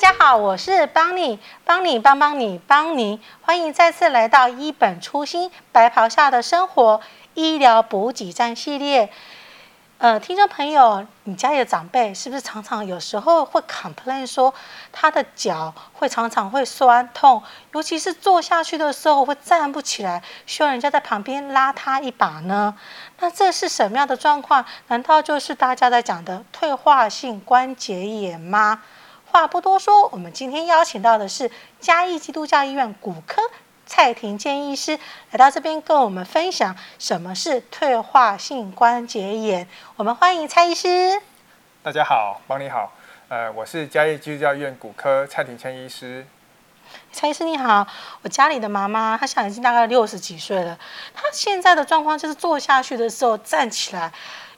[0.00, 7.00] 大家好，我是邦妮，邦妮帮帮你，邦妮，欢迎再次来到一本初心白袍下的生活
[7.34, 9.10] 医疗补给站系列。
[9.98, 14.54] 呃，听众朋友，你家里的长辈是不是常常有时候会 complain 说
[14.92, 22.72] 他的脚会常常会酸痛，尤其是坐下去的时候会站不起来，需要人家在旁边拉他一把呢？
[23.18, 24.64] 那这是什么样的状况？
[24.86, 28.80] 难道就是大家在讲的退化性关节炎吗？
[29.30, 31.50] 话不多说，我们今天邀请到的是
[31.80, 33.42] 嘉义基督教医院骨科
[33.84, 34.98] 蔡廷谦医师
[35.30, 39.68] 来到这边跟我们分享什么是退化性关节炎。
[39.96, 41.20] 我们欢迎蔡医师。
[41.82, 42.90] 大家好，帮你好，
[43.28, 46.26] 呃，我是嘉义基督教医院骨科蔡廷谦医师。
[47.12, 47.86] 蔡医师你好，
[48.22, 50.78] 我家里的妈妈她现在已经大概六十几岁了，
[51.14, 54.10] 她现在的状况就是坐下去的时候站起来，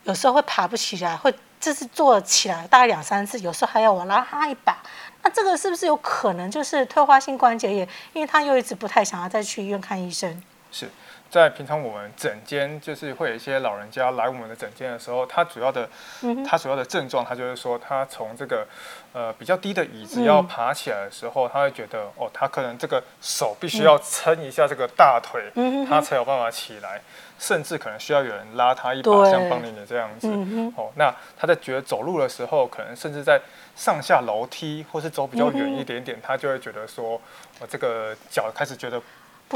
[0.05, 1.35] 有时候会爬不起来，会。
[1.61, 4.79] 这是做起来大概两三次，有时候还要我拉他一把。
[5.23, 7.87] 那这个是不是有可能就是退化性关节炎？
[8.15, 10.43] 因为他又一直不太想要再去医院看医生。
[10.73, 10.91] 是
[11.31, 15.89] 在平常我们诊间，就是会有一些老人家来我们的诊间的时候，他主要的，
[16.45, 18.67] 他主要的症状，他就是说，他从这个
[19.13, 25.51] 呃比较低的椅子要爬起来的时候，他会觉得哦，他可能这个手必须要撑一下这个大腿，
[25.89, 27.01] 他才有办法起来。
[27.41, 30.29] 甚至可能需要有人拉他一把，像邦妮的这样子。
[30.31, 33.41] 嗯、哦，那他在觉得走路的时候，可能甚至在
[33.75, 37.21] 上下楼梯，或是走比较远一点点，嗯、他就会觉得说，我、
[37.61, 39.01] 呃、这个脚开始觉得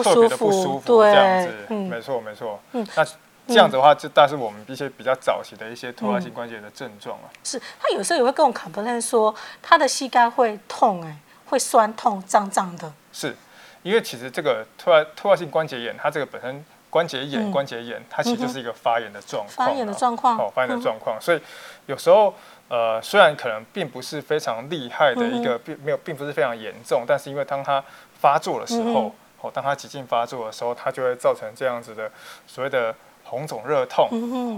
[0.03, 1.55] 特别的不舒服，这样子。
[1.69, 2.61] 嗯、没错，没错。
[2.73, 3.05] 嗯、那
[3.47, 7.31] 这样子的话，就但是我们一些比较早期的一些突发性关节的症状啊。
[7.43, 12.93] 是他有时候也会跟我 complain 说，他的膝盖会痛、欸，哎，会酸痛、胀胀的。
[13.13, 13.37] 是
[13.83, 16.65] 因为其实这个突发突发性关节炎，它这个本身。
[16.95, 19.67] 关节炎，关节炎，它其实就是一个发炎的状况。
[19.67, 21.21] 发炎的状况，哦，发炎的状况。
[21.21, 21.41] 所以
[21.87, 22.33] 有时候，
[22.69, 27.83] 呃，虽然可能并不是非常厉害的一个，并没有，并不是非常严重，但是因为当它
[28.21, 29.13] 发作的时候，
[29.45, 32.11] 哦，当它急性发作的时候，它就会造成这样子的
[32.47, 32.95] 所谓的
[33.25, 34.09] 红肿热痛，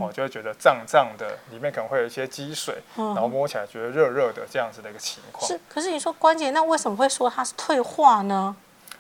[0.01, 5.45] 哦，就会觉得胀胀的，里面可能会有一些积水，然后摸起来觉得热热的这样子的一个情况。
[5.47, 8.55] 是，可是你说关节，那为什么会说它是退化呢？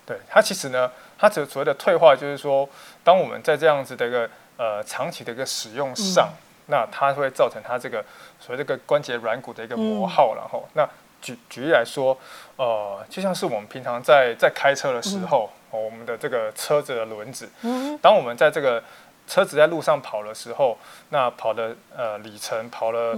[0.04, 2.68] 对，它其实呢，它所所谓的退化，就是说，
[3.02, 8.04] 当我们在这样子的一个呃长期的一个使用上，嗯、那它会造成它这个
[8.38, 10.88] 所谓这个关节软骨的一个磨耗，然后、嗯，那
[11.20, 12.16] 举举例来说，
[12.54, 18.82] 呃，就像是我们平常在在开车的时候，嗯、我们的这个车子的轮子，嗯、当我们在这个
[19.26, 20.78] 车子在路上跑的时候，
[21.10, 23.16] 那跑的呃里程跑了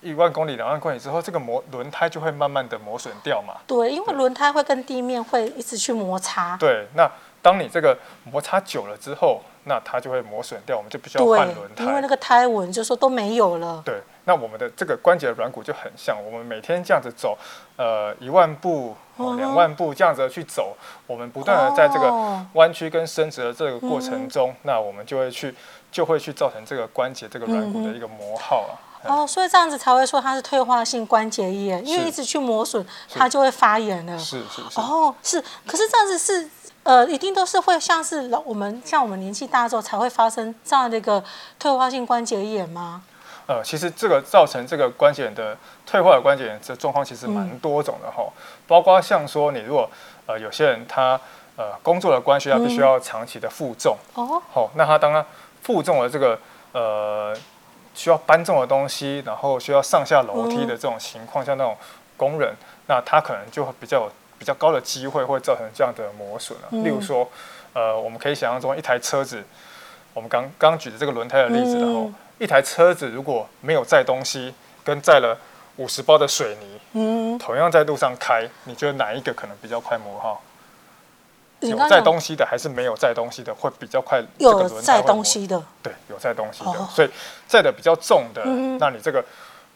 [0.00, 3.54] 一万公里、两万公里之后，这个磨轮胎就会慢慢的磨损掉嘛。
[3.66, 6.56] 对，因为轮胎会跟地面会一直去摩擦。
[6.56, 7.10] 对，那
[7.42, 11.84] 当你这个摩擦久了之后，那它就会磨损掉，我们就必须要换轮胎。
[11.84, 13.82] 因为那个胎纹就说都没有了。
[13.84, 17.36] 对，那我们的这个关节软骨就很像，我们每天这样子走，
[17.76, 18.94] 呃，一万步。
[19.36, 20.74] 两万步这样子去走，
[21.06, 22.10] 我们不断的在这个
[22.54, 25.54] 弯曲跟伸直的这个过程中，那我们就会去
[25.92, 28.72] 就会去造成这个关节这个软骨的一个磨耗啊。
[29.04, 34.18] 哦，所以这样子才会说它是退化性关节炎，因为一直去磨损，它就会发炎了。
[34.18, 34.80] 是是是。
[34.80, 36.48] 哦，是，可是这样子是
[36.82, 41.22] 呃，一定都是会像是老我们像我们年纪大之后才会发生这样的一个
[41.58, 43.02] 退化性关节炎吗？
[43.50, 48.32] 呃，其实这个造成这个关节炎的退化的关节炎这状况其实蛮多种的哈，嗯、
[48.68, 49.90] 包括像说你如果
[50.26, 51.20] 呃有些人他
[51.56, 55.26] 呃工作的关系，他必须要长期的负重、嗯、哦，好，那他当他
[55.62, 56.38] 负重的这个
[56.70, 57.36] 呃
[57.92, 61.76] 需要搬重的东西，然后需要上下楼梯的这种情况，嗯、像那种
[62.16, 62.54] 工人，
[62.86, 66.70] 那他可能就会比较有比较高的机会会造成这样的磨损啊。
[66.70, 67.28] 嗯、例如说，
[67.72, 69.42] 呃，我们可以想象中一台车子，
[70.14, 72.08] 我们刚刚举的这个轮胎的例子，然后。
[72.40, 75.36] 一台车子如果没有载东西，跟载了
[75.76, 80.40] 五十包的水泥，嗯，同样在路上开，你觉得哪一个可能比较快磨耗？
[81.60, 84.24] 有载东西的还是没有载东西的会比较快？
[84.38, 87.10] 有载东西的，对，有载东西的，哦、所以
[87.46, 89.22] 载的比较重的，嗯、那你这个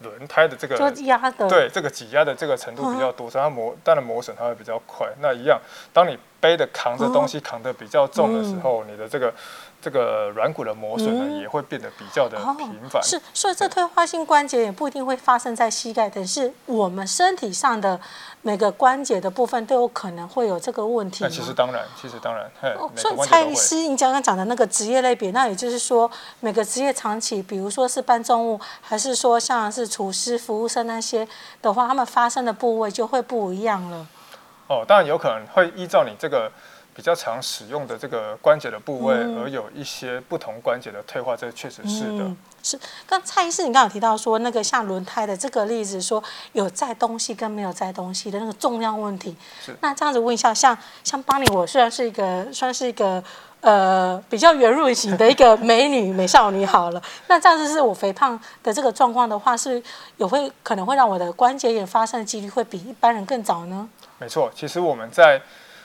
[0.00, 5.06] 轮胎的这个压的，对，这个挤压的这个程度比较多，所以它磨，当然磨损它会比较快。
[5.20, 5.60] 那一样，
[5.92, 9.30] 当你背的扛着东西扛得比较重的时候，嗯、你的这个。
[9.84, 13.02] 这个软骨的磨损呢，嗯、也会变得比较的频繁。
[13.02, 18.00] 是，所以这退化性关节也不一定会发生在膝盖，但是我们身体上的
[18.40, 21.22] 每个关节的部分都有可能会有这个问题。
[21.22, 22.50] 那其实当然，其实当然。
[22.78, 26.10] 哦，所以蔡医师，你刚刚讲的那个职业类别，那也就是说，
[26.40, 31.28] 每个职业长期，比如说是搬重物，还是说像是厨师、服务生那些
[31.60, 34.06] 的话，他们发生的部位就会不一样了。
[34.68, 36.50] 哦，当然有可能会依照你这个。
[36.94, 42.22] 比较常使用的这个关节的部位，嗯、而有一些不同关节的退化，这确实是的。
[42.22, 49.36] 嗯、是，刚蔡医师，你刚刚有提到说那个像轮胎的这个例子，说有载东西跟没有载东西的那个重量问题。
[49.60, 49.76] 是。
[49.80, 53.22] 那这样子问一下，像像邦尼，我虽然是一个算是一个
[53.60, 59.82] 呃比较圆润型的一个 美女美少女，好了，那这样子是我肥胖的这个状况的话，是
[60.18, 63.88] 有会可能会让我的关节炎发生的几率会比一般人更早呢？
[64.20, 65.42] 没错，其实我们在。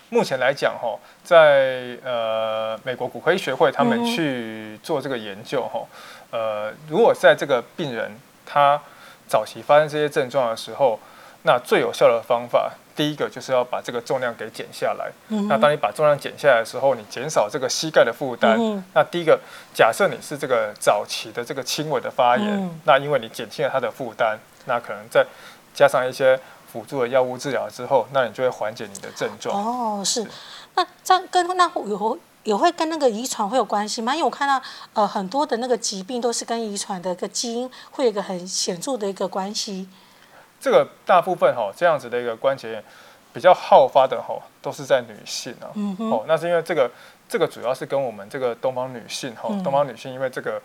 [0.09, 5.85] 目前来讲，哈，在呃美国骨科医学会他们去做这个研究，哈，
[6.31, 8.11] 呃，如果在这个病人
[8.43, 8.81] 他
[9.27, 10.99] 早期发生这些症状的时候，
[11.43, 15.11] 那最有效的方法，第一个就是要把这个重量给减下来。
[15.47, 18.83] 那当你把重量减下来的时候，你减少这个膝盖的负担。
[18.95, 19.39] 那第一个，
[19.75, 25.23] 假设你是这个早期的这个轻微的发炎，那因为你减轻了它的负担，那可能再
[25.75, 26.39] 加上一些。
[26.71, 29.55] 辅助的药物治疗之后，那你就会缓解你的症状。
[29.55, 30.25] 哦，是，
[30.75, 34.13] 那这样跟那有有会跟那个遗传会有关系吗？
[34.13, 34.61] 因为我看到
[34.93, 39.89] 呃很多的那个疾病都是跟遗传的一个基因会有一个很显著的一个关系。
[40.59, 42.83] 这个大部分哈这样子的一个关节炎
[43.33, 45.67] 比较好发的哈都是在女性啊。
[45.73, 46.11] 嗯哼。
[46.11, 46.89] 哦，那是因为这个
[47.27, 50.61] 这个主要是跟我们这个东方女性哈，东方女性因为这个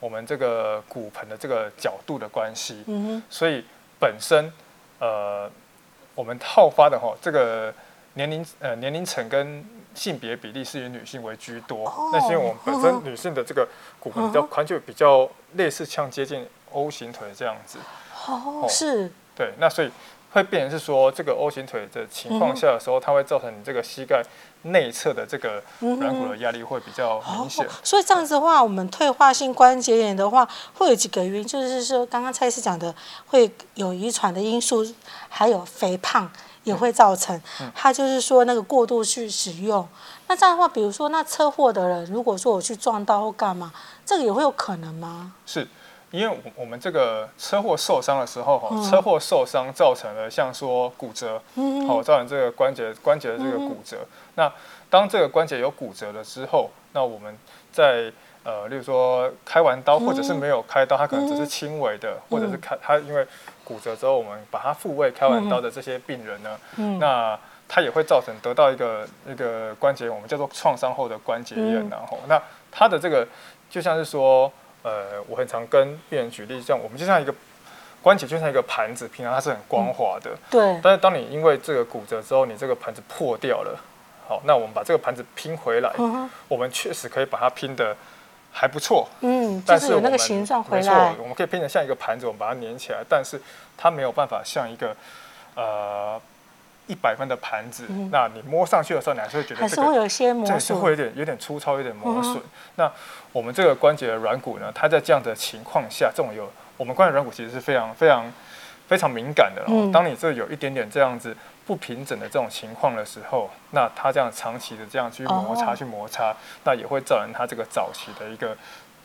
[0.00, 3.64] 我们这个骨盆的这个角度的关系，嗯哼，所以
[3.98, 4.52] 本身。
[4.98, 5.50] 呃，
[6.14, 7.72] 我们好发的哈，这个
[8.14, 9.64] 年龄呃年龄层跟
[9.94, 11.84] 性别比例是以女性为居多。
[12.12, 13.66] 那、哦、是因为我们本身女性的这个
[14.00, 17.78] 骨盆比较宽，就比较类似像接近 O 型腿这样子。
[18.26, 19.10] 哦，哦是。
[19.34, 19.90] 对，那所以
[20.36, 24.22] 会变成是说，这个 O 型腿的情况下的时候，它会造成你这个膝盖。
[24.62, 32.92] 内侧的这个软骨的压力会比较明显，嗯哦，所以这样子的话，我们退化性关节炎的话，会有几个原因，就是说刚刚蔡医师讲的，
[33.28, 34.84] 会有遗传的因素，
[35.28, 36.28] 还有肥胖
[36.64, 37.40] 也会造成。
[37.76, 39.86] 他就是说那个过度去使用，
[40.26, 43.72] 那这样的话，比如说那车祸的人，如果说我去撞到或干嘛，
[44.04, 45.32] 这个也会有可能吗？
[45.46, 45.68] 是。
[46.12, 51.42] 因为我们这个车祸受伤的时候，哈，车祸受伤造成了像说骨折，
[51.86, 53.98] 好，造成这个关节关节的这个骨折。
[54.36, 54.50] 那
[54.88, 57.36] 当这个关节有骨折了之后，那我们
[57.72, 58.10] 在
[58.44, 63.26] 呃，例如说开完刀，或者是没有开刀，它可能只是轻微的，或者是开它因为
[63.64, 66.56] 骨折之后，我们把它复位开完刀的这些病人呢，
[67.00, 67.36] 那
[67.66, 73.26] 它也会造成得到一个一个关节我们叫做创伤后的关节炎，然后那它的这个
[73.68, 74.50] 就像是说。
[74.86, 77.34] 呃，我很常跟病人举例，像我们就像一个
[78.00, 80.78] 关节，就像一个盘子，平常它是很光滑的，对。
[80.80, 83.80] 但是当你因为这个骨折之后，你这个盘子破掉了，
[84.28, 85.92] 好，那我们把这个盘子拼回来，
[86.46, 87.96] 我们确实可以把它拼的
[88.52, 93.40] 还不错，嗯，但是有那个形状回来，没错，我们可以拼得像一个盘子，我们把它粘起来，但是
[93.76, 94.94] 它没有办法像一个
[95.56, 96.20] 呃。
[96.86, 102.36] 一百分的盘子，嗯、那你摸上去的时候，你还是会觉得这是会有些磨损，对，是会有点有点粗糙，有点磨损。
[102.36, 102.42] 嗯、
[102.76, 102.92] 那
[103.32, 108.24] 我们这个关节的软骨呢，它在这样的情况下，这种有我们关节软骨其实是非常非常
[108.86, 109.62] 非常敏感的。
[109.68, 111.36] 嗯、当你这有一点点这样子
[111.66, 116.34] 不平整的这种情况的时候，那它这样长期的这样去摩擦、哦、去摩擦，
[116.64, 118.56] 那也会造成它这个早期的一个。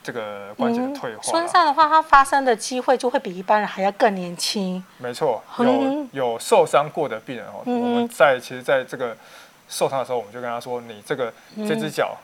[0.04, 4.84] 这个关节的退化，身上的话，它发生的机会就会比一般人还要更年轻。
[4.98, 9.16] 没错，有有受伤过的病人哦，我们在其实在这个
[9.70, 11.34] 受伤的时候，我们就跟他说，你这个
[11.68, 12.18] 这只脚。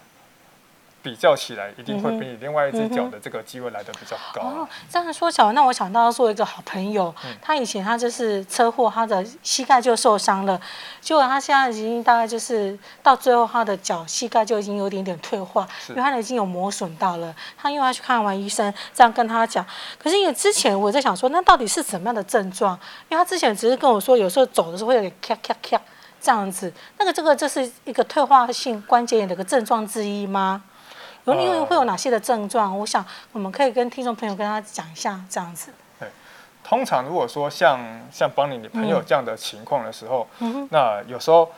[1.08, 4.42] 比较起来，一定会比你另外一只脚的这个机会来的比较高。
[4.42, 10.60] 哦，这样说起来，那我想到做一个好朋友，他以前他就是车祸，他的膝盖就受伤了，
[11.00, 17.34] 结果他现在已经大概就是到最后，他的脚膝盖就已经有点点退化，因为他已经有磨损到了。
[17.58, 19.66] 他因为他去看完医生，这样跟他讲。
[19.98, 22.78] 可是因为之前我在想说，那到底是什么样的症状？
[23.08, 25.82] 因为他之前只是跟我说，有时候走的时候会有点咔咔咔
[26.20, 26.74] 这样子。
[26.98, 30.64] 那个这个这是一个退化性关节炎的一个症状之一吗？
[31.36, 32.78] 因为会有哪些的症状？
[32.80, 35.72] 我想我们可以跟听众朋友跟他讲一下，这样子。
[36.00, 36.08] 对，
[36.64, 37.80] 通常如果说像
[38.12, 41.52] 像帮你你朋友这样的情况的时候，嗯、那有时候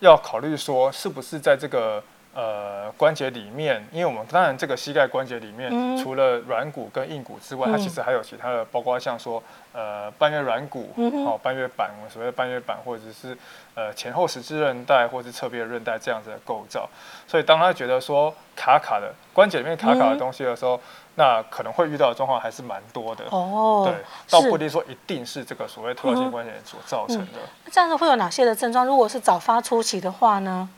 [0.00, 2.02] 要考虑说是不是在这个。
[2.34, 9.40] 呃，关节里面，因为我们当然这个膝盖关节里面，嗯、除了软骨跟硬骨之外，嗯、它其实还有其他的，包括像说
[9.72, 13.38] 呃半月软骨，嗯、哦半月板，我们所谓的半月板，或者是
[13.76, 16.90] 呃前后十字韧带，或者是侧边的韧带这样子的构造。
[17.28, 20.80] 所以当他觉得说卡卡的关节里面卡卡的东西的时候，嗯、
[21.14, 23.26] 那可能会遇到的状况还是蛮多的。
[23.30, 23.94] 哦，对，
[24.28, 27.38] 倒不一定说一定是这个所谓退化性关节炎所造成的。
[27.38, 28.84] 嗯嗯、这样子会有哪些的症状？
[28.84, 30.68] 如果是早发初期的话呢？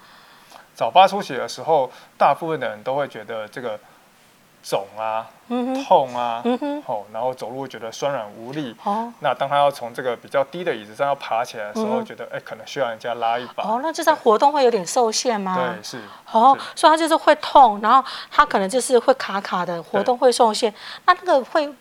[0.76, 3.76] 早发出血的时候，大部分的人都会觉得这个
[4.62, 8.76] 肿啊、嗯痛啊，嗯哦，然后走路会觉得酸软无力。
[8.85, 13.64] 哦，那当他要从这个比较低的椅子上要爬起来的时候，嗯觉得哎，可能需要人家拉一把。
[13.64, 15.56] 哦，那就是活动会有点受限吗？
[15.56, 16.00] 对，是。
[16.33, 20.73] 哦，是所以他就是会痛，然后他可能就是会卡卡的，活动会受限。
[21.06, 21.73] 那那个会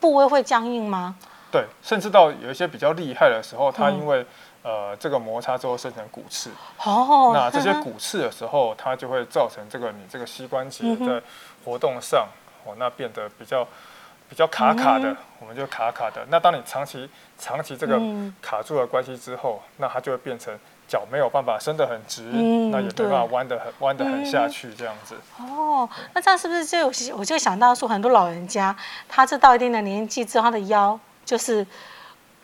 [0.00, 1.14] 部位会僵硬吗？
[1.52, 4.24] 对，甚至到有一些比较厉害的时候，他嗯因为、
[4.62, 6.50] 呃这个摩擦之后生成骨刺。
[6.84, 11.20] 哦，那这些骨刺的时候，它就会造成这个你这个膝关节在
[11.64, 12.26] 活动上，
[12.64, 13.66] 哦，那变得比较
[14.28, 16.24] 比较卡卡的，嗯我们就卡卡的。
[16.28, 25.14] 那当你长期长期这个嗯卡住的关系之后，那它就会变成脚没有办法伸得很直，嗯那也没对办法弯得很弯得很下去这样子。
[25.38, 28.76] 哦，那这样是不是就有我就想到说，很多老人家
[29.08, 31.66] 他这到一定的年纪之后，他的腰就是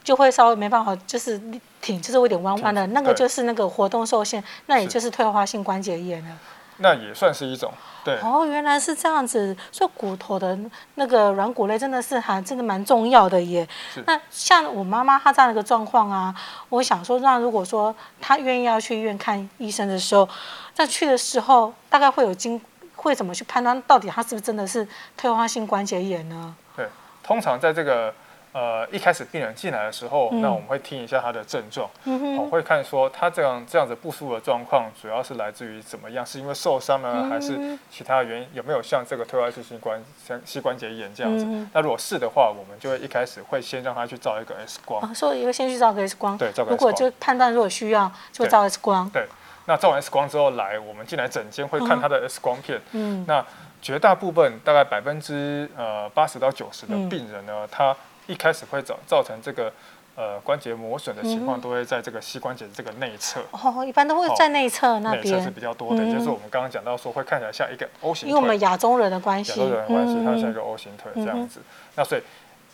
[0.06, 1.36] 就会稍微没办法，就是
[1.80, 6.30] 挺，就是有点弯弯的，那个就是那个活动受限，那也就是退化性关节炎了。
[6.76, 7.72] 那也算是一种，
[8.04, 8.16] 对。
[8.20, 10.56] 哦，原来是这样子，所以骨头的
[10.94, 13.66] 那个软骨类真的是还真的蛮重要的耶。
[13.92, 16.32] 是那像我妈妈她这样的一个状况啊，
[16.68, 20.28] 我想说，那如果说她愿意要去医院看医生的时候，
[20.76, 22.60] 那去的时候大概会有经
[22.94, 24.86] 会怎么去判断到底她是不是真的是
[25.16, 26.54] 退化性关节炎呢？
[26.76, 26.86] 对，
[27.25, 28.14] 通常在这个
[28.56, 36.25] 呃一开始病人进来的时候，嗯那我们会听一下他的症状，嗯哼，我会看说他这样这样子不舒服的状况，主要是来自于怎么样？
[36.25, 38.48] 是因为受伤呢，嗯还是其他原因？
[38.54, 41.44] 有没有像这个退化性膝关像膝关节炎这样子？
[41.46, 45.02] 嗯那如果是的话，我们就会一开始会先让他去照一个 X 光。
[45.02, 49.26] 啊，所以一个先去照个 X 光，对照个 X 光如果就判断如果需要就照 X 光，对，
[49.66, 52.80] 那照完 X 光之后来，我们进来诊间会看他的 X 光片。
[52.92, 53.44] 嗯，那
[53.82, 57.94] 绝大部分大概百分之呃八十到九十的嗯病人呢，他
[58.26, 59.73] 一开始会造造成这个
[60.14, 63.40] 呃关节磨损的情况，嗯都会在这个膝关节这个内侧。
[63.50, 66.12] 哦，一般都会在内侧那内侧是，比较多的，嗯。
[66.12, 71.61] 就是我们刚刚讲到说会看起来像一个 O 型因为我们腿，亚洲人的关系，亚洲人的关系，它像一嗯个 O 型腿这样子。
[71.95, 72.23] 那所以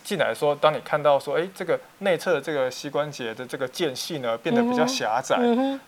[0.05, 5.39] 进来说，当你看到说，哎，这个内侧的这个膝关节的这个间隙呢变得比较狭窄，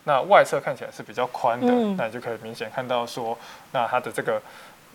[0.05, 1.97] 那外侧看起来是比较宽的，嗯。
[1.97, 3.37] 那你就可以明显看到说，
[3.73, 4.41] 那它的这个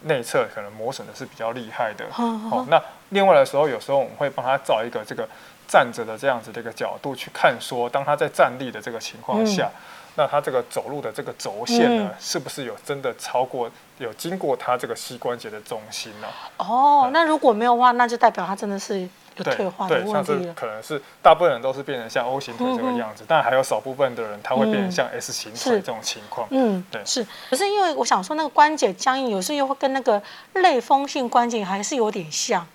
[0.03, 2.05] 内侧可能磨损的是比较厉害的。
[2.11, 5.27] 好那另外的时候，有时候我们会帮他造一个这个
[5.69, 9.69] 站着的这样子的一个角度去看，说当他在站立的这个情况下，
[10.15, 12.15] 那他这个走路的这个轴线呢，嗯。
[12.19, 20.53] 是不是有真的超过有经过他这个膝关节的中心呢、哦，那如果没有的话，那就代表他真的是有退化的对，像是。
[20.53, 26.47] 可能是大部分人都是变成像 O 型腿这个样子，但还有少部分的人他会变成像 S 型腿这种情况。
[26.49, 27.01] 嗯，对。
[27.05, 27.25] 是。
[27.49, 30.21] 可是因为我想说，那个关节僵硬，有时候又会跟那个
[30.53, 32.65] 类风性关节还是有点像。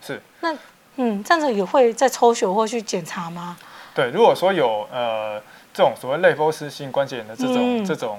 [0.00, 0.22] 是。
[0.40, 0.54] 那
[1.00, 3.56] 嗯，这样子也会再抽血或去检查吗？
[3.94, 5.40] 对，如果说有呃
[5.72, 8.18] 这种所谓类风湿性关节炎的这种、嗯这种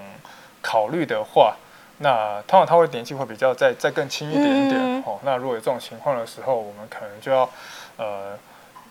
[0.62, 1.56] 考虑的话，
[2.00, 5.20] 那通常他会年纪会比较再再更轻一点点、嗯哦。
[5.24, 7.50] 那如果有这种情况的时候，我们可能就要
[7.98, 8.38] 呃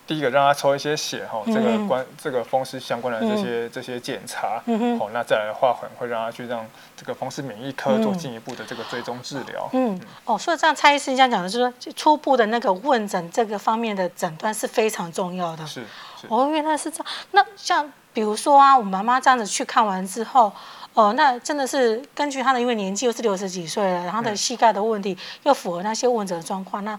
[0.09, 4.59] 第一个让他抽一些血哈、哦，这个嗯关这个风湿相关的这些、这些检查。
[4.65, 9.69] 嗯哼，哦，那再来的话，可能会让他去让这个风湿免疫科做进一步的这个追踪治疗。
[9.75, 15.67] 嗯，哦，所以这样蔡医师这样讲的，就是说初步的那个问诊这个方面的诊断是非常重要的。
[15.67, 15.83] 是
[16.19, 16.27] 是。
[16.31, 17.07] 哦，原来是这样。
[17.33, 20.51] 那像比如说啊，我妈妈这样子去看完之后，
[20.95, 26.99] 哦，那真的是根据她的因为年纪又是六十几岁了，然后她的膝盖的问题又符合那些问诊的状况，那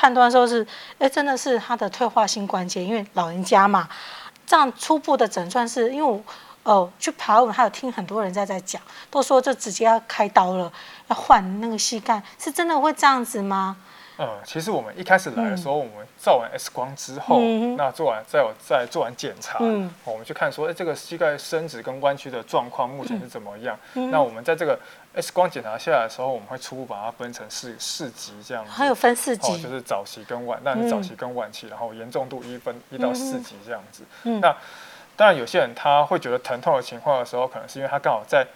[0.00, 0.64] 判断说是，
[1.00, 3.88] 哎，真的是他的退化性关节，因为老人家嘛，
[4.46, 6.22] 这样初步的诊断是因为我。
[6.64, 10.70] 哦，去爬文还有听很多人在在讲，都说就直接要开刀了，
[11.06, 13.74] 要换那个膝盖，是真的会这样子吗？
[14.18, 19.88] 嗯，其实我们一开始来的时候，我们照完 X 光之后，嗯那做完再有再做完检查，嗯。
[20.04, 23.78] 我们去看说，哎，这个膝盖伸直跟弯曲的状况目前是怎么样？
[23.94, 24.78] 嗯那我们在这个
[25.14, 34.02] X 光检查下来的时候，我们会初步把它分成四四级这样子，还有分四级，哦，就是早期跟晚，那是早期跟晚期，然后严重度一分一到四级这样子。
[34.24, 34.40] 嗯。
[34.40, 34.54] 那
[35.16, 38.46] 当然，有些人他会觉得疼痛的情况的时候，可能是因为他刚好在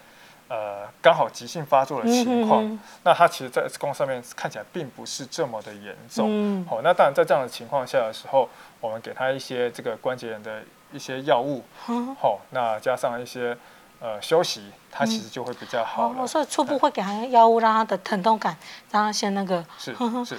[0.52, 6.26] 呃刚好急性发作的情况，嗯那他其实，在 X 光上面看起来并不是这么的严重。
[6.28, 8.47] 嗯好、那当然在这样的情况下的时候，
[8.78, 13.56] 我们给他一些这个关节炎的一些药物，嗯好、那加上一些
[13.99, 16.23] 呃休息，他其实就会比较好了。
[16.23, 18.54] 哦，所以初步会给他药物，让他的疼痛感，
[18.90, 19.64] 让他先那个。
[19.78, 19.94] 是
[20.26, 20.37] 是，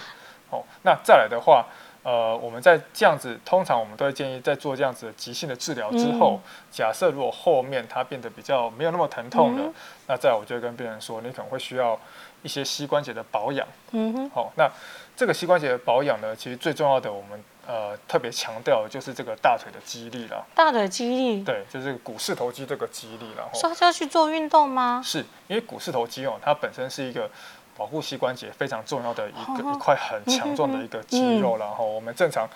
[0.52, 1.66] 哦，那再来的话，
[2.04, 9.74] 呃，我们在这样子，通常我们都会建议在做这样子的急性的治疗之后，嗯假设如果后面它变得比较没有那么疼痛了，嗯
[10.08, 11.98] 那再来我就会跟病人说，你可能会需要
[12.42, 13.66] 一些膝关节的保养。
[13.92, 14.70] 嗯哼，好、那
[15.16, 20.46] 这个膝关节的保养呢，其实最重要的，我们呃特别强调的就是这个大腿的肌力了。
[20.54, 21.44] 大腿肌力。
[21.44, 23.48] 对，就是股四头肌这个肌力了。
[23.54, 25.02] 所以他就要去做运动吗？
[25.06, 27.30] 是因为股四头肌哦，它本身是一个
[27.76, 31.58] 保护膝关节非常重要的一个一块很强壮的一个肌肉。
[31.58, 32.48] 然后我们正常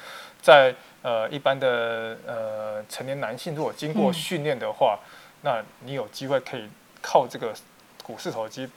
[0.41, 4.99] 在呃一般的呃成年男性，如果经过训练的话，
[5.41, 6.69] 那你有机会可以
[7.01, 7.53] 靠这个
[8.03, 8.69] 股四头肌。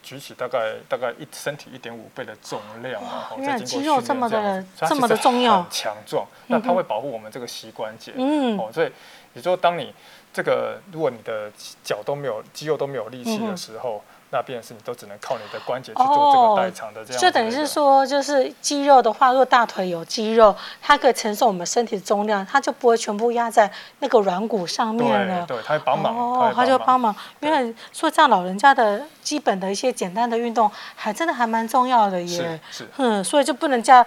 [0.00, 6.24] 举起大概大概一身体一点五倍的重量啊，原来肌肉这么的这么的重要，很强壮。
[6.46, 8.90] 那它会保护我们这个膝关节，嗯，哦，所以
[9.34, 9.92] 也就当你
[10.32, 11.50] 这个如果你的
[11.82, 14.02] 脚都没有肌肉都没有力气的时候。
[14.30, 23.70] 那便是你都只能靠你的关节去做这个代偿的这样，哦，就等于是说，就是肌肉的话，如果大腿有肌肉，它可以承受我们身体的重量，它就不会全部压在
[24.00, 25.46] 那个软骨上面了。
[25.46, 26.14] 对，对，它会帮忙。
[26.14, 27.14] 哦，它就帮忙。
[27.40, 32.60] 因为说这样老人家的基本的一些简单的运动，还真的还蛮重要的耶。
[32.70, 32.84] 是。
[32.84, 34.04] 是嗯，所以就不能叫。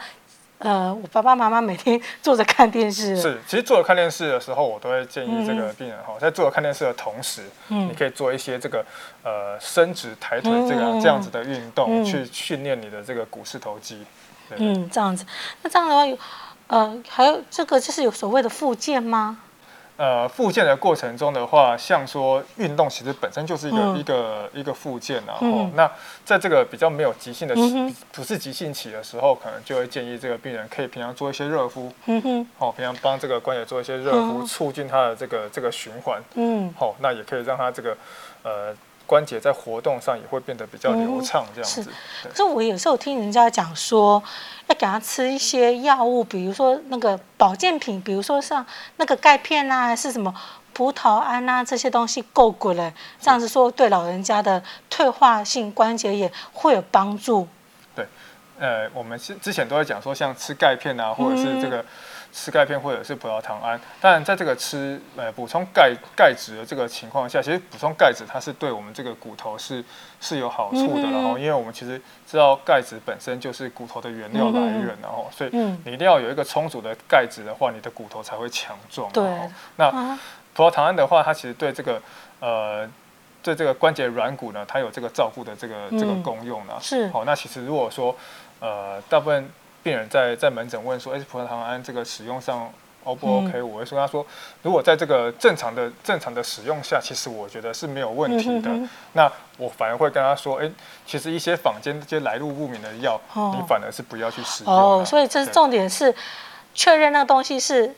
[0.62, 3.18] 呃，我爸爸妈妈每天坐着看电视。
[3.18, 8.86] 是，其实坐着看电视的时候，我都会建议这个病人哈，在坐着看电视的同时，嗯，你可以做一些这个
[9.24, 14.06] 呃伸直抬腿这个这样子的运动，去训练你的这个股四头肌。
[14.56, 15.26] 嗯，这样子。
[15.64, 16.18] 那这样的话有，
[16.68, 19.40] 呃，还有这个就是有所谓的复健吗？
[20.02, 25.88] 呃，复健的过程中的话，像说运动其实本身就是一个、嗯、一个一个复健，然后、嗯、那
[26.26, 37.96] 在这个比较没有急性的、嗯、不是急性期的时候，可能就会建议这个病人可以平常做一些热敷，嗯哼，好，平常帮这个关节做一些热敷，嗯、促进他的这个这个循环，嗯，好，那也可以让他这个
[38.42, 38.76] 呃。
[39.12, 41.84] 关节在活动上也会变得比较流畅，这样子。
[42.24, 44.24] 可是我有时候听人家讲说，
[44.68, 48.66] 要给他吃一些药物，比如说那个保健品，比如说像
[48.96, 50.34] 那个钙片啊，还是什么
[50.72, 57.46] 葡萄胺啊这些东西够滚了，这样子说对老人家的退化性关节炎会有帮助。
[57.94, 58.08] 对，
[58.60, 61.84] 呃，我们之之前都在讲说，像吃钙片啊，或者是这个。
[62.32, 69.84] 吃钙片或者是葡萄糖胺，当然在这个吃呃补充钙钙质的这个情况下，其实补充钙质它是对我们这个骨头是
[70.22, 71.04] 是有好处的。
[71.10, 75.50] 然后，因为我们其实知道钙质本身就是骨头的原料来源，然后所以
[75.84, 79.12] 你一定要有一个充足的钙质的话，你的骨头才会强壮。
[79.12, 79.24] 对。
[79.76, 80.18] 那
[80.54, 82.02] 葡萄糖胺的话，它其实对这个
[82.40, 82.90] 呃
[83.44, 86.74] 对这个关节软骨呢，它有这个照顾的这个这个功用呢。
[86.80, 87.10] 是。
[87.10, 88.16] 好，那其实如果说
[88.62, 89.50] 呃大部分。
[89.84, 92.72] 病人在在门诊问说：“哎，葡萄糖胺这个使用上
[93.04, 94.24] O 不 OK？” 嗯、我会说：“他说，
[94.62, 98.70] 如果在这个正常的正常的使用下，其实我觉得是没有问题的。
[98.70, 100.72] 嗯、哼哼那我反而会跟他说：‘哎，
[101.06, 106.14] 其实一些坊间这些来路不明的药，哦、你反而是不要去使用。’哦，所以这是重点是
[106.76, 107.92] 确认那东西是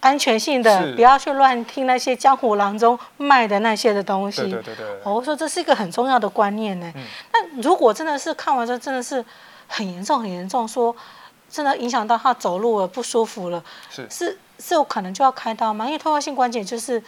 [0.00, 4.42] 安全性的，不要去乱听那些江湖郎中卖的那些的东西。
[4.42, 5.00] 对对对对。
[5.04, 6.92] 我说这是一个很重要的观念呢。
[6.94, 9.24] 嗯、那如果真的是看完之后真的是。
[9.68, 10.94] 很严重，很严重，说
[11.48, 15.86] 真的影响到他走路了，不舒服了，是是是有可能就要开刀吗？
[15.86, 17.02] 因为退化性关节就是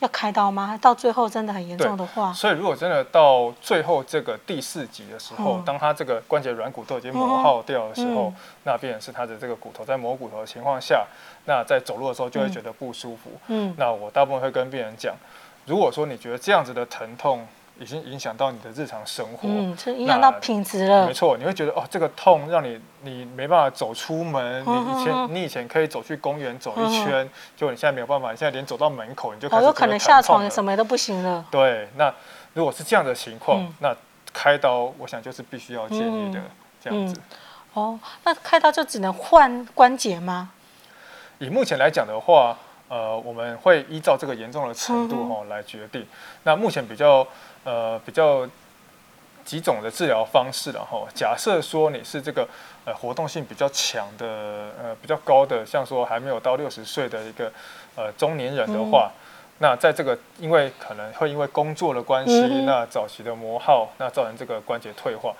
[0.00, 0.78] 要开刀吗？
[0.80, 11.04] 到最后真的很严重的话，所以如果真的到最后这个第四级的时候，嗯、当他这个关节软骨都已经磨耗掉的时候，嗯、那变成是他的这个骨头在磨骨头的情况下，
[11.46, 13.30] 那在走路的时候就会觉得不舒服。
[13.48, 15.14] 嗯，那我大部分会跟病人讲，
[15.66, 17.44] 如果说你觉得这样子的疼痛，
[17.80, 21.06] 已经影响到你的日常生活，嗯，就影响到品质了。
[21.06, 24.64] 没错，你会觉得哦，这个痛让你你没办法走出门。
[24.66, 31.44] 你以前你以前可以走去公园走一圈，结果你现在没有办法，你现在连走到门口你就开始有可能下床什么都不行了。
[31.52, 32.12] 对，那
[32.52, 33.94] 如果是这样的情况，那
[34.32, 36.40] 开刀我想就是必须要建议的
[36.82, 37.20] 这样子。
[37.74, 40.50] 哦，那开刀就只能换关节吗？
[41.38, 46.04] 以目前来讲的话，呃，我们会依照这个严重的程度哈来决定。
[46.42, 47.24] 那目前比较。
[47.68, 48.48] 呃，比较
[49.44, 52.48] 几种的治疗方式，然后假设说你是这个
[52.86, 54.26] 呃活动性比较强的
[54.80, 57.52] 呃比较高的，像说还没有到六十岁的一个
[57.94, 59.16] 呃中年人的话，嗯、
[59.58, 65.34] 那在这个因为可能会因为工作的关系，嗯、那早期的磨耗，那造成这个关节退化，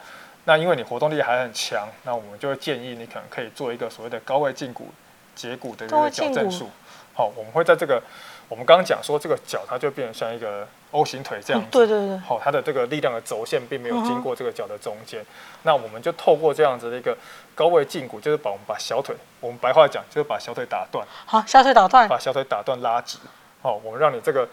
[0.45, 4.89] 那因为你活动力还很强，那我们就会建议你可能可以做一个所谓的高位胫骨
[5.35, 6.69] 截骨的一个矫正术。
[7.15, 8.03] 好，我们会在这个
[8.51, 10.69] 我们刚刚讲说这个脚它就变成像一个。
[10.91, 15.25] O 型腿这样子，对对对，好，它的这个力量的轴线并没有经过这个脚的中间，
[15.63, 17.17] 那我们就透过这样子的一个
[17.55, 23.19] 高位胫骨，就是把我们把小腿，我们白话讲就是把小腿打断，好，小腿打断，把小腿打断拉直，
[23.61, 24.49] 好，我们让你这个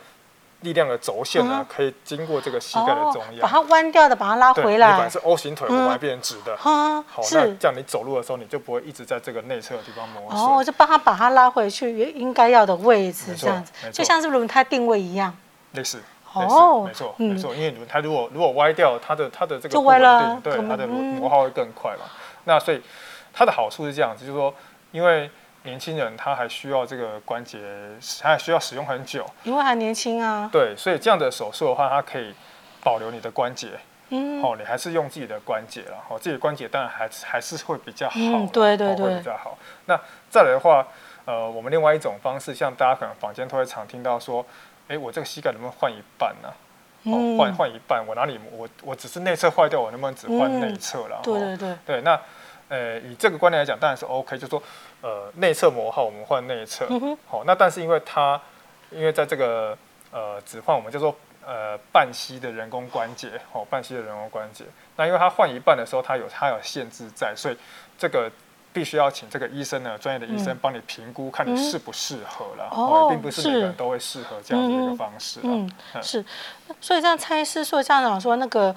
[0.59, 4.87] 力量的轴线呢，可以经过这个膝盖的中央，把它弯掉的把它拉回来。
[4.87, 10.41] 你本来是 O 型腿，我们还变成直的，好，那这样你走路的时候，你就不会一直在这个内侧的地方磨损。
[10.41, 15.33] 哦，就帮他把它拉回去应该要的位置，这样子，就像是轮胎定位一样，
[15.71, 16.01] 类似。
[16.41, 22.05] 哦，没错，没错，因为轮胎如果如果歪掉，它的它的这个就歪了，对，它的磨耗会更快嘛。
[22.43, 22.81] 那所以
[23.33, 24.53] 它的好处是这样子，就是说，
[24.91, 25.29] 因为
[25.63, 27.57] 年轻人他还需要这个关节，
[28.21, 30.47] 他还需要使用很久，因为还年轻啊。
[30.51, 32.33] 对，所以这样的手术的话，它可以
[32.83, 33.69] 保留你的关节，
[34.09, 39.57] 嗯，哦，你还是用自己的关节了，哦，自己的关节当然还还是会比较好，嗯，对对对，会比较好。
[39.85, 40.85] 那再来的话，
[41.25, 44.45] 呃，我们另外一种方式，像大家可能坊间都会常听到说，
[44.87, 46.49] 哎，我这个膝盖能不能换一半呢？
[47.03, 51.19] 哦，换换一半，我哪里我我只是内侧坏掉，我能不能只换内侧了？
[51.23, 52.19] 对对对，对，那
[52.67, 54.63] 呃，以这个观念来讲，当然是 OK，就是说，
[55.01, 56.87] 呃，内侧磨耗，我们换内侧，
[57.27, 58.41] 好，那但是因为它，
[58.89, 59.77] 因为在这个
[60.11, 67.57] 呃，只换我们叫做呃半膝的人工关节，哦，半膝的人工关节，那因为它换一半的时候，它有它有限制在，所以
[67.97, 68.31] 这个。
[68.75, 72.67] 必须要请这个医生呢，专业的医生帮你评估，看你适不适合了。
[72.71, 75.39] 哦，并不是每个人都会适合这样的一个方式。
[75.43, 75.71] 嗯，
[76.03, 76.25] 是。
[76.81, 78.75] 所以这样蔡医师说，这样讲说那个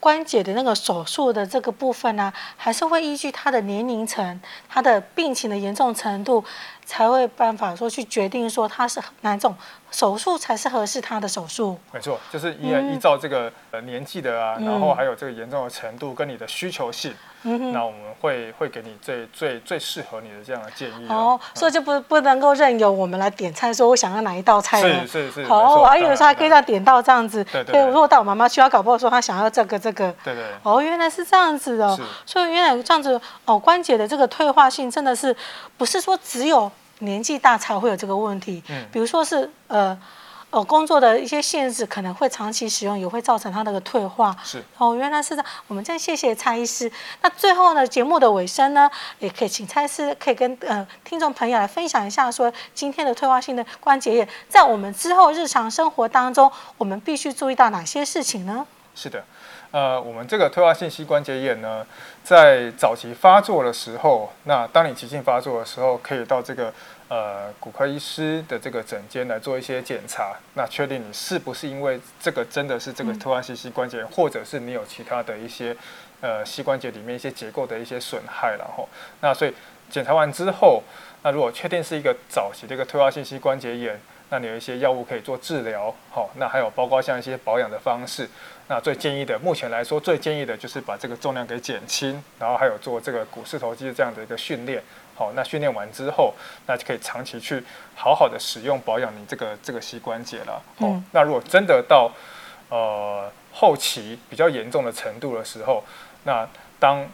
[0.00, 6.42] 关节的那个手术的这个部分呢，还是会依据他的年龄层、他的病情的严重程度，
[6.84, 9.54] 才会办法说去决定说他是哪种
[9.90, 11.78] 手术才是合适他的手术。
[11.92, 17.14] 没错，就是依依照这个呃年纪的啊，然后还有这个严重的程度跟你的需求性。
[17.46, 27.86] 嗯、那我们会会给你最最最适合你的这样的建议哦，所以就不不能够任由我们来点菜，说我想要哪一道菜是是是，好，我还以为说还可以这样点到这样子，对对，对。
[27.88, 30.42] 如果带我妈妈去，要搞不好说她想要这个这个，对对。
[30.62, 35.36] 哦，原来是这样子的，所以原来这样子哦，关节的这个退化性真的是
[35.76, 39.98] 不是说只有年纪大才会有这个问题，嗯，比如说是呃。
[40.50, 44.32] 哦，工作的一些限制可能会长期使用，也会造成它那个退化。
[44.44, 45.46] 是哦，原来是这样。
[45.66, 46.88] 我们再谢谢蔡医师。
[47.22, 58.64] 那最后呢，节目的尾声呢，也可以请蔡医师可以跟呃听众朋友来分享一下，说今天的退化性的关节炎，在我们之后日常生活当中，我们必须注意到哪些事情呢？
[58.94, 59.22] 是的，
[59.70, 61.86] 呃，我们这个退化性膝关节炎呢，
[62.22, 66.72] 在早期发作的时候，那当你急性发作的时候，可以到这个。
[67.06, 75.76] 呃，骨科医师的这个诊间来做一些检查，那确定你是不是因为这个真的是这个退化性膝关节炎，或者是你有其他的一些
[76.22, 78.88] 呃膝关节里面一些结构的一些损害，然后
[79.20, 79.54] 那所以
[79.90, 80.82] 检查完之后，
[81.22, 88.28] 那如果确定是一个早期的一个退化性膝关节炎，那你有一些药物可以做治疗，好，那还有包括像一些保养的方式，
[88.66, 94.82] 那最建议的，目前来说最建议的就是把这个重量给减轻，然后还有做这个股四头肌这样的一个训练。
[95.14, 96.34] 好，那训练完之后，
[96.66, 97.62] 那就可以长期去
[97.94, 100.54] 好好的使用保养你这个这个膝关节了。
[100.78, 102.10] 哦、嗯，那如果真的到
[102.70, 105.84] 呃后期比较严重的程度的时候，
[106.24, 106.44] 那
[106.80, 107.06] 当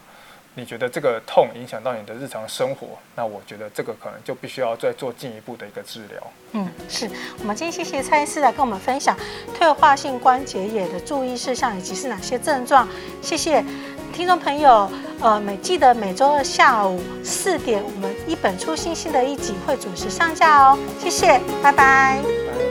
[0.54, 6.32] 你觉得这个痛影响到你的日常生活，那我觉得这个可能就必须要再做进一步的一个治疗。
[6.52, 7.08] 嗯，是
[7.38, 9.16] 我们今天谢谢蔡医师来跟我们分享
[9.54, 12.86] 退化性关节炎的注意事项以及是哪些症状。
[13.22, 13.64] 谢谢。
[14.12, 20.78] 听众朋友，呃，每记得每周二下午四点，我们一本初心新的一集会准时上架哦。
[20.98, 22.69] 谢谢，拜拜。